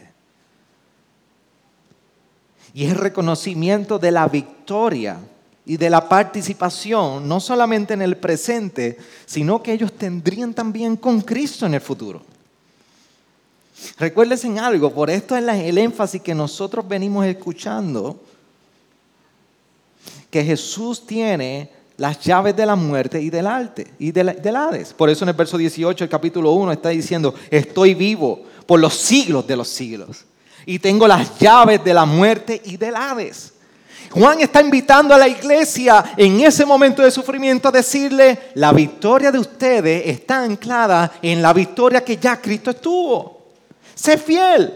[2.73, 5.19] Y es reconocimiento de la victoria
[5.65, 11.21] y de la participación, no solamente en el presente, sino que ellos tendrían también con
[11.21, 12.21] Cristo en el futuro.
[13.97, 18.21] Recuérdense en algo, por esto es el énfasis que nosotros venimos escuchando,
[20.29, 24.93] que Jesús tiene las llaves de la muerte y del, arte, y del, Hades.
[24.93, 28.93] Por eso en el verso 18, el capítulo 1, está diciendo, estoy vivo por los
[28.93, 30.25] siglos de los siglos.
[30.65, 33.53] Y tengo las llaves de la muerte y del Hades.
[34.11, 39.31] Juan está invitando a la iglesia en ese momento de sufrimiento a decirle, la victoria
[39.31, 43.47] de ustedes está anclada en la victoria que ya Cristo estuvo.
[43.93, 44.73] Sé fiel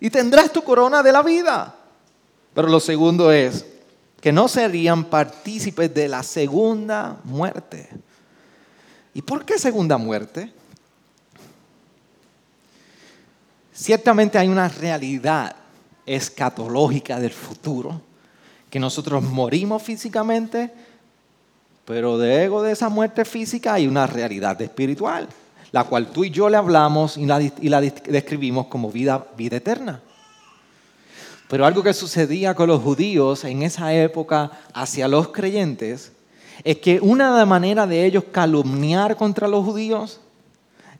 [0.00, 1.74] y tendrás tu corona de la vida.
[2.52, 3.64] Pero lo segundo es,
[4.20, 7.88] que no serían partícipes de la segunda muerte.
[9.12, 10.50] ¿Y por qué segunda muerte?
[13.74, 15.56] Ciertamente hay una realidad
[16.06, 18.00] escatológica del futuro,
[18.70, 20.72] que nosotros morimos físicamente,
[21.84, 25.28] Pero luego de esa muerte física hay una realidad espiritual,
[25.70, 29.58] la cual tú y yo le hablamos y la, y la describimos como vida, vida
[29.58, 30.00] eterna.
[31.48, 36.12] Pero algo que sucedía con los judíos en esa época hacia los creyentes
[36.62, 40.20] es que una manera de ellos calumniar contra los judíos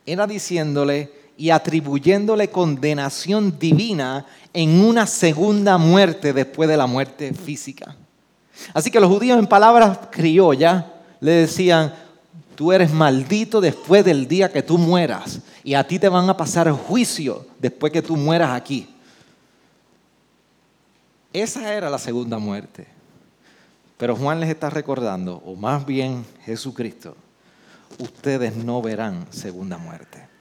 [0.04, 7.96] era diciéndole y atribuyéndole condenación divina en una segunda muerte después de la muerte física.
[8.72, 10.84] Así que los judíos en palabras criollas
[11.20, 11.92] le decían,
[12.54, 16.36] tú eres maldito después del día que tú mueras y a ti te van a
[16.36, 18.88] pasar juicio después que tú mueras aquí.
[21.32, 22.86] Esa era la segunda muerte.
[23.96, 27.16] Pero Juan les está recordando, o más bien Jesucristo,
[27.98, 30.33] ustedes no verán segunda muerte.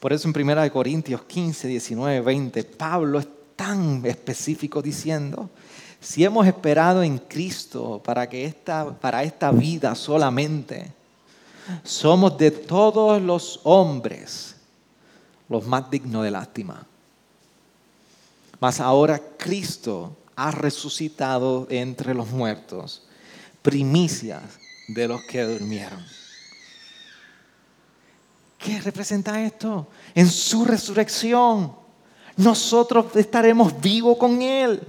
[0.00, 5.50] Por eso en 1 Corintios 15, 19, 20, Pablo es tan específico diciendo,
[6.00, 10.92] si hemos esperado en Cristo para, que esta, para esta vida solamente,
[11.82, 14.56] somos de todos los hombres
[15.48, 16.86] los más dignos de lástima.
[18.60, 23.02] Mas ahora Cristo ha resucitado entre los muertos,
[23.62, 24.42] primicias
[24.88, 26.04] de los que durmieron.
[28.58, 29.86] ¿Qué representa esto?
[30.14, 31.72] En su resurrección,
[32.36, 34.80] nosotros estaremos vivos con Él.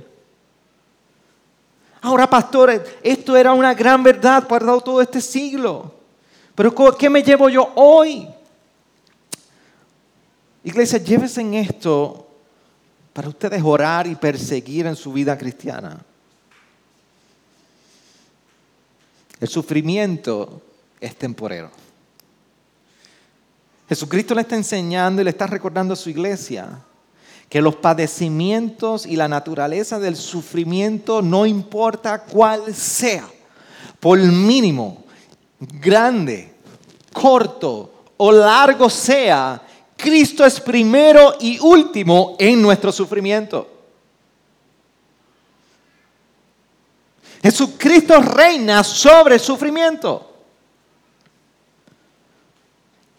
[2.01, 5.93] Ahora, pastores, esto era una gran verdad guardado todo este siglo.
[6.55, 8.27] Pero ¿qué me llevo yo hoy?
[10.63, 12.27] Iglesia, llévese en esto
[13.13, 16.03] para ustedes orar y perseguir en su vida cristiana.
[19.39, 20.61] El sufrimiento
[20.99, 21.71] es temporero.
[23.89, 26.79] Jesucristo le está enseñando y le está recordando a su iglesia
[27.49, 33.27] que los padecimientos y la naturaleza del sufrimiento, no importa cuál sea,
[33.99, 35.03] por mínimo,
[35.59, 36.53] grande,
[37.11, 39.59] corto o largo sea,
[39.97, 43.67] Cristo es primero y último en nuestro sufrimiento.
[47.41, 50.28] Jesucristo reina sobre el sufrimiento.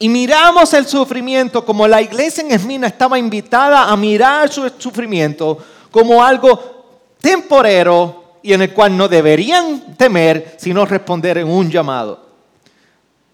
[0.03, 5.59] Y miramos el sufrimiento como la iglesia en Esmina estaba invitada a mirar su sufrimiento
[5.91, 12.19] como algo temporero y en el cual no deberían temer, sino responder en un llamado.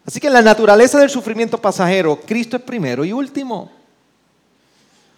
[0.04, 3.70] Así que en la naturaleza del sufrimiento pasajero, Cristo es primero y último.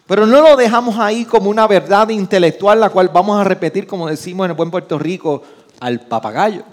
[0.07, 4.07] Pero no lo dejamos ahí como una verdad intelectual la cual vamos a repetir, como
[4.07, 5.42] decimos en el buen Puerto Rico,
[5.80, 6.64] al papagayo.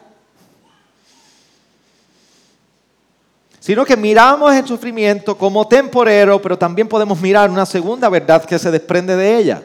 [3.65, 8.59] Sino que miramos el sufrimiento como temporero, pero también podemos mirar una segunda verdad que
[8.59, 9.63] se desprende de ella,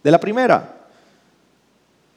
[0.00, 0.76] de la primera,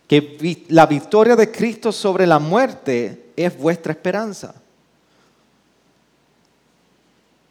[0.08, 4.54] que la victoria de Cristo sobre la muerte es vuestra esperanza.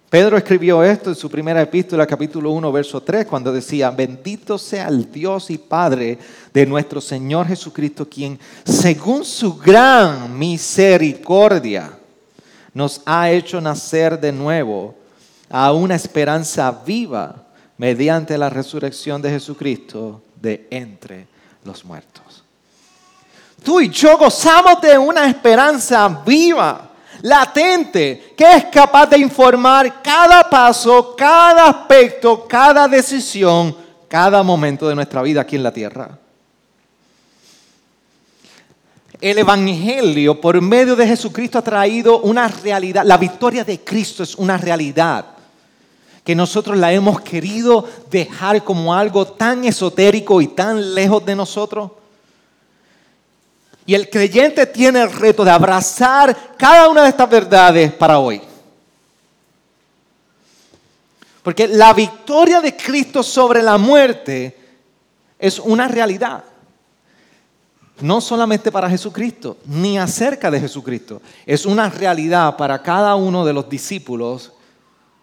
[0.09, 4.87] Pedro escribió esto en su primera epístola, capítulo 1, verso 3, cuando decía, bendito sea
[4.87, 6.17] el Dios y Padre
[6.53, 11.99] de nuestro Señor Jesucristo, quien según su gran misericordia,
[12.75, 14.95] nos ha hecho nacer de nuevo
[15.49, 17.37] a una esperanza viva
[17.79, 21.27] mediante la resurrección de Jesucristo de entre
[21.65, 22.45] los muertos.
[23.63, 26.91] Tú y yo gozamos de una esperanza viva,
[27.23, 33.75] latente, que es capaz de informar cada paso, cada aspecto, cada decisión,
[34.09, 36.19] cada momento de nuestra vida aquí en la tierra
[39.31, 43.05] el Evangelio por medio de Jesucristo ha traído una realidad.
[43.07, 45.25] La victoria de Cristo es una realidad
[46.23, 51.93] que nosotros la hemos querido dejar como algo tan esotérico y tan lejos de nosotros.
[53.87, 58.43] Y el creyente tiene el reto de abrazar cada una de estas verdades para hoy.
[61.43, 64.55] Porque la victoria de Cristo sobre la muerte
[65.39, 66.45] es una realidad
[68.01, 71.23] no solamente para Jesucristo, ni acerca de Jesucristo.
[71.47, 74.53] Es una realidad para cada uno de los discípulos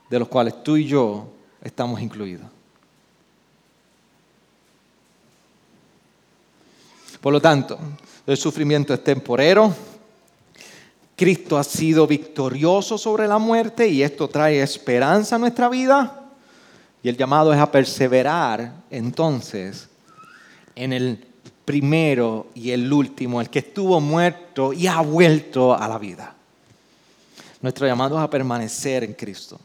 [0.10, 1.28] de los cuales tú y yo
[1.62, 2.46] estamos incluidos.
[7.20, 7.78] Por lo tanto,
[8.26, 9.74] el sufrimiento es temporero.
[11.16, 16.20] Cristo ha sido victorioso sobre la muerte y esto trae esperanza a nuestra vida.
[17.04, 19.88] Y el llamado es a perseverar entonces
[20.76, 21.31] en el
[21.66, 26.36] primero y el último, el que estuvo muerto y ha vuelto a la vida.
[27.62, 29.60] Nuestro llamado es a permanecer en Cristo.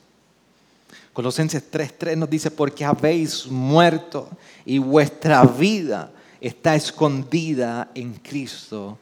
[1.12, 4.28] Colosenses 3:3 nos dice, porque habéis muerto
[4.64, 8.98] y vuestra vida está escondida en Cristo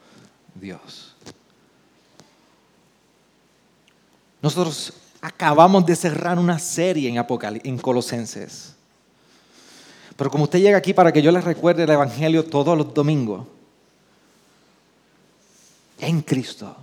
[0.55, 1.17] Dios.
[4.41, 8.74] Nosotros acabamos de cerrar una serie en, Apocalipsis, en Colosenses
[10.17, 13.47] pero como usted llega aquí para que yo les recuerde el Evangelio todos los domingos,
[16.01, 16.77] en Cristo.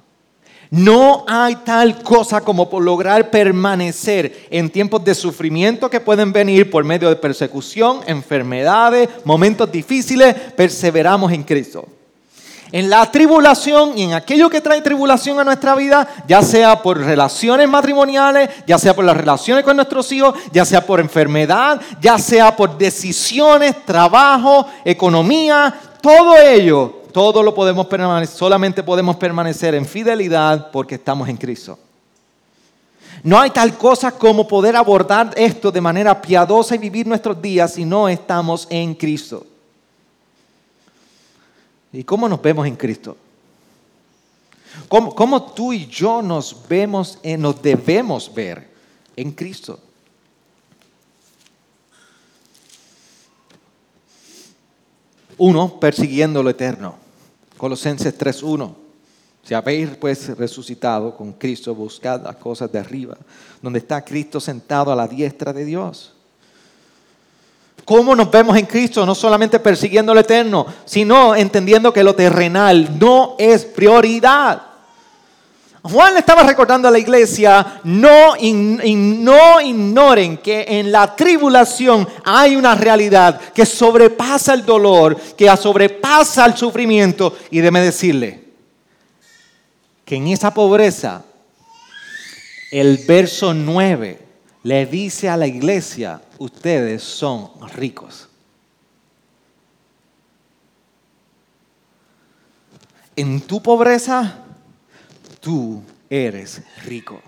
[0.71, 6.85] No hay tal cosa como lograr permanecer en tiempos de sufrimiento que pueden venir por
[6.85, 11.87] medio de persecución, enfermedades, momentos difíciles, perseveramos en Cristo.
[12.71, 16.97] En la tribulación y en aquello que trae tribulación a nuestra vida, ya sea por
[16.97, 22.17] relaciones matrimoniales, ya sea por las relaciones con nuestros hijos, ya sea por enfermedad, ya
[22.17, 29.85] sea por decisiones, trabajo, economía, todo ello todo lo podemos permanecer, solamente podemos permanecer en
[29.85, 31.77] fidelidad porque estamos en Cristo.
[33.23, 37.73] No hay tal cosa como poder abordar esto de manera piadosa y vivir nuestros días
[37.73, 39.45] si no estamos en Cristo.
[41.93, 43.17] ¿Y cómo nos vemos en Cristo?
[44.87, 48.69] ¿Cómo, tú y yo nos vemos, nos debemos ver
[49.15, 49.79] en Cristo?
[55.37, 56.95] Uno, persiguiendo lo eterno.
[57.57, 58.75] Colosenses 3.1.
[59.43, 63.17] Si habéis pues resucitado con Cristo, buscad las cosas de arriba,
[63.61, 66.13] donde está Cristo sentado a la diestra de Dios.
[67.91, 69.05] ¿Cómo nos vemos en Cristo?
[69.05, 74.61] No solamente persiguiendo lo eterno, sino entendiendo que lo terrenal no es prioridad.
[75.83, 82.55] Juan le estaba recordando a la iglesia, no, no ignoren que en la tribulación hay
[82.55, 87.35] una realidad que sobrepasa el dolor, que sobrepasa el sufrimiento.
[87.49, 88.41] Y déme decirle
[90.05, 91.23] que en esa pobreza,
[92.71, 94.17] el verso 9
[94.63, 98.27] le dice a la iglesia, ustedes son ricos.
[103.15, 104.37] En tu pobreza,
[105.39, 107.21] tú eres rico.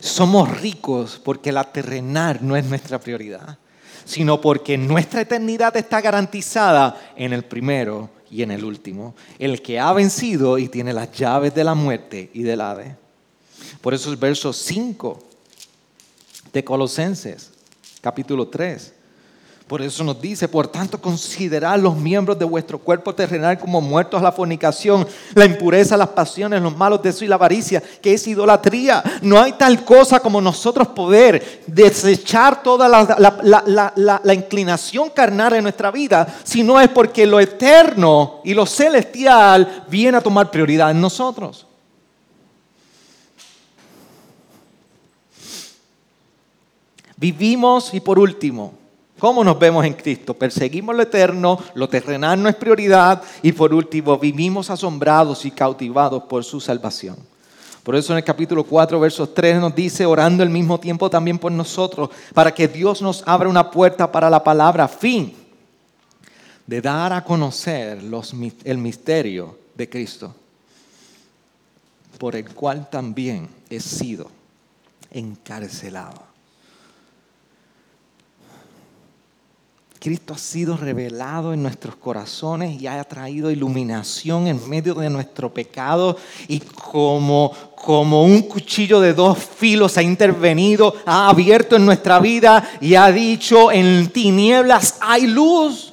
[0.00, 3.58] Somos ricos porque la terrenal no es nuestra prioridad,
[4.04, 9.78] sino porque nuestra eternidad está garantizada en el primero y en el último, el que
[9.78, 12.96] ha vencido y tiene las llaves de la muerte y del ave.
[13.80, 15.29] Por eso el verso 5
[16.52, 17.50] de Colosenses,
[18.00, 18.94] capítulo 3,
[19.70, 24.18] por eso nos dice, por tanto, considerad los miembros de vuestro cuerpo terrenal como muertos
[24.18, 28.26] a la fornicación, la impureza, las pasiones, los malos deseos y la avaricia, que es
[28.26, 29.00] idolatría.
[29.22, 36.26] No hay tal cosa como nosotros poder desechar toda la, inclinación carnal en nuestra vida,
[36.42, 41.68] sino es porque lo eterno y lo celestial viene a tomar prioridad en nosotros.
[47.20, 48.80] Vivimos y por último,
[49.20, 50.32] ¿Cómo nos vemos en Cristo?
[50.32, 56.22] Perseguimos lo eterno, lo terrenal no es prioridad y por último vivimos asombrados y cautivados
[56.22, 57.16] por su salvación.
[57.82, 61.38] Por eso en el capítulo 4, versos 3 nos dice, orando al mismo tiempo también
[61.38, 65.34] por nosotros, para que Dios nos abra una puerta para la palabra, fin
[66.66, 68.00] de dar a conocer
[68.64, 70.34] el misterio de Cristo,
[72.16, 74.30] por el cual también he sido
[75.10, 76.29] encarcelado
[80.00, 85.52] Cristo ha sido revelado en nuestros corazones y ha traído iluminación en medio de nuestro
[85.52, 86.16] pecado
[86.48, 92.66] y como, como un cuchillo de dos filos ha intervenido, ha abierto en nuestra vida
[92.80, 95.92] y ha dicho, en tinieblas hay luz.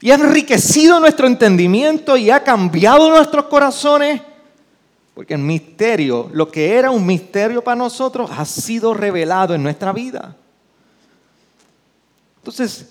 [0.00, 4.22] Y ha enriquecido nuestro entendimiento y ha cambiado nuestros corazones.
[5.12, 9.92] Porque el misterio, lo que era un misterio para nosotros, ha sido revelado en nuestra
[9.92, 10.34] vida.
[12.46, 12.86] Entonces,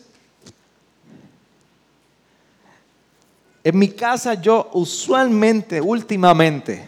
[3.63, 6.85] en mi casa yo usualmente, últimamente,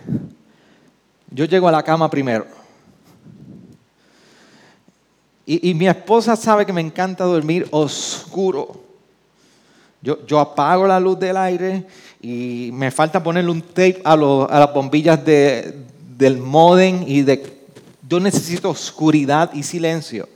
[1.31, 2.45] yo llego a la cama primero.
[5.45, 8.83] Y, mi esposa sabe que me encanta dormir oscuro.
[10.01, 11.87] Yo, apago la luz del aire
[12.19, 15.73] y me falta ponerle un tape a, las bombillas de,
[16.17, 17.65] del modem y de...
[18.05, 20.27] Yo necesito oscuridad y silencio.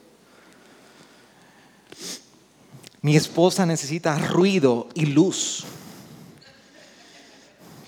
[3.02, 5.66] Mi esposa necesita ruido y luz.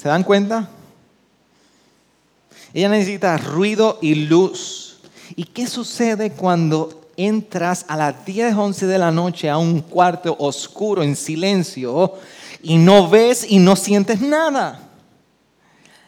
[0.02, 0.70] ¿Se dan cuenta?
[2.74, 4.98] Ella necesita ruido y luz.
[5.36, 10.36] ¿Y qué sucede cuando entras a las 10, 11 de la noche a un cuarto
[10.40, 12.16] oscuro en silencio
[12.64, 14.90] y no ves y no sientes nada?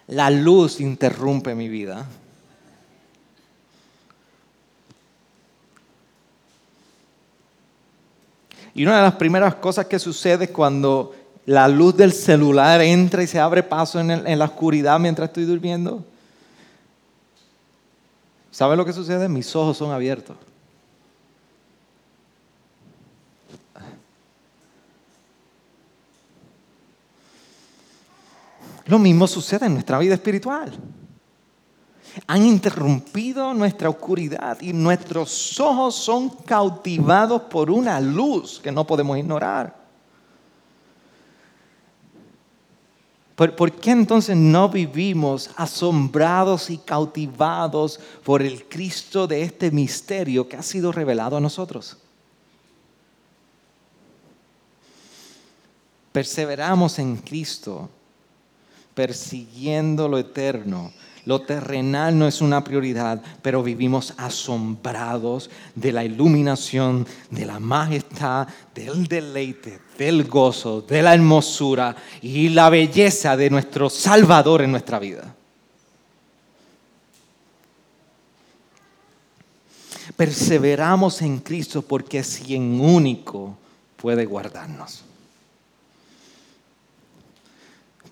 [0.07, 2.07] La luz interrumpe mi vida.
[8.75, 11.15] Y una de las primeras cosas que sucede cuando
[11.45, 16.03] la luz del celular entra y se abre paso en, la oscuridad mientras estoy durmiendo.
[18.51, 19.29] ¿Sabe lo que sucede?
[19.29, 20.35] Mis ojos son abiertos.
[28.87, 30.73] Lo mismo sucede en nuestra vida espiritual.
[32.27, 39.17] Han interrumpido nuestra oscuridad y nuestros ojos son cautivados por una luz que no podemos
[39.17, 39.85] ignorar.
[43.35, 50.55] ¿Por, qué entonces no vivimos asombrados y cautivados por el Cristo de este misterio que
[50.55, 51.97] ha sido revelado a nosotros?
[56.13, 57.89] Perseveramos en Cristo
[58.93, 60.93] persiguiendo lo eterno.
[61.25, 68.47] Lo terrenal no es una prioridad, pero vivimos asombrados de la iluminación, de la majestad,
[68.75, 74.99] del deleite, del gozo, de la hermosura y la belleza de nuestro Salvador en nuestra
[74.99, 75.35] vida.
[80.15, 83.57] Perseveramos en Cristo porque es quien único
[83.97, 85.01] puede guardarnos.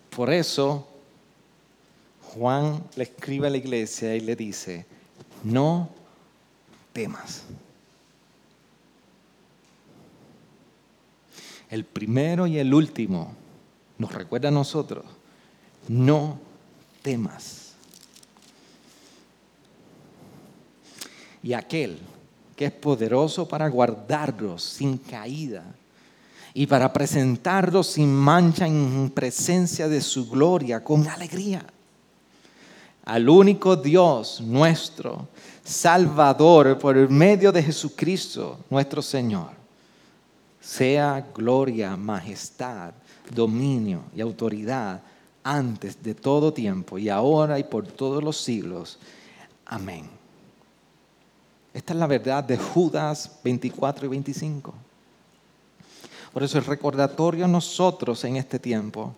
[0.09, 0.88] Por eso
[2.34, 4.86] Juan le escribe a la iglesia y le dice,
[5.44, 5.90] no
[6.92, 7.44] temas.
[11.70, 13.34] El primero y el último
[13.98, 15.06] nos recuerda a nosotros,
[15.88, 16.40] no
[17.02, 17.74] temas.
[21.42, 22.00] Y aquel
[22.56, 25.64] que es poderoso para guardarlos sin caída
[26.54, 31.66] y para presentarlos sin mancha en presencia de su gloria con alegría.
[33.06, 35.28] Al único Dios nuestro,
[35.64, 39.49] Salvador, por el medio de Jesucristo, nuestro Señor,
[40.62, 42.93] sea gloria, majestad,
[43.30, 45.01] dominio y autoridad
[45.43, 48.97] antes de todo tiempo y ahora y por todos los siglos.
[49.66, 50.10] Amén.
[51.74, 54.74] Esta es la verdad de Judas 24 y 25.
[56.32, 59.16] Por eso el recordatorio a nosotros en este tiempo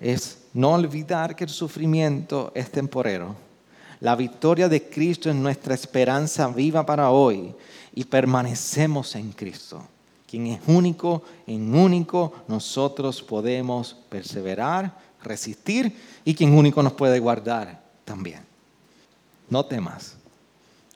[0.00, 3.34] es no olvidar que el sufrimiento es temporero.
[4.00, 7.54] La victoria de Cristo es nuestra esperanza viva para hoy
[7.94, 9.82] y permanecemos en Cristo.
[10.28, 17.82] Quien es único, en único nosotros podemos perseverar, resistir y quien único nos puede guardar
[18.04, 18.40] también.
[19.48, 20.16] No temas.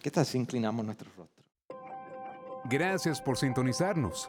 [0.02, 1.44] ¿Qué tal si inclinamos nuestro rostro?
[2.64, 4.28] Gracias por sintonizarnos.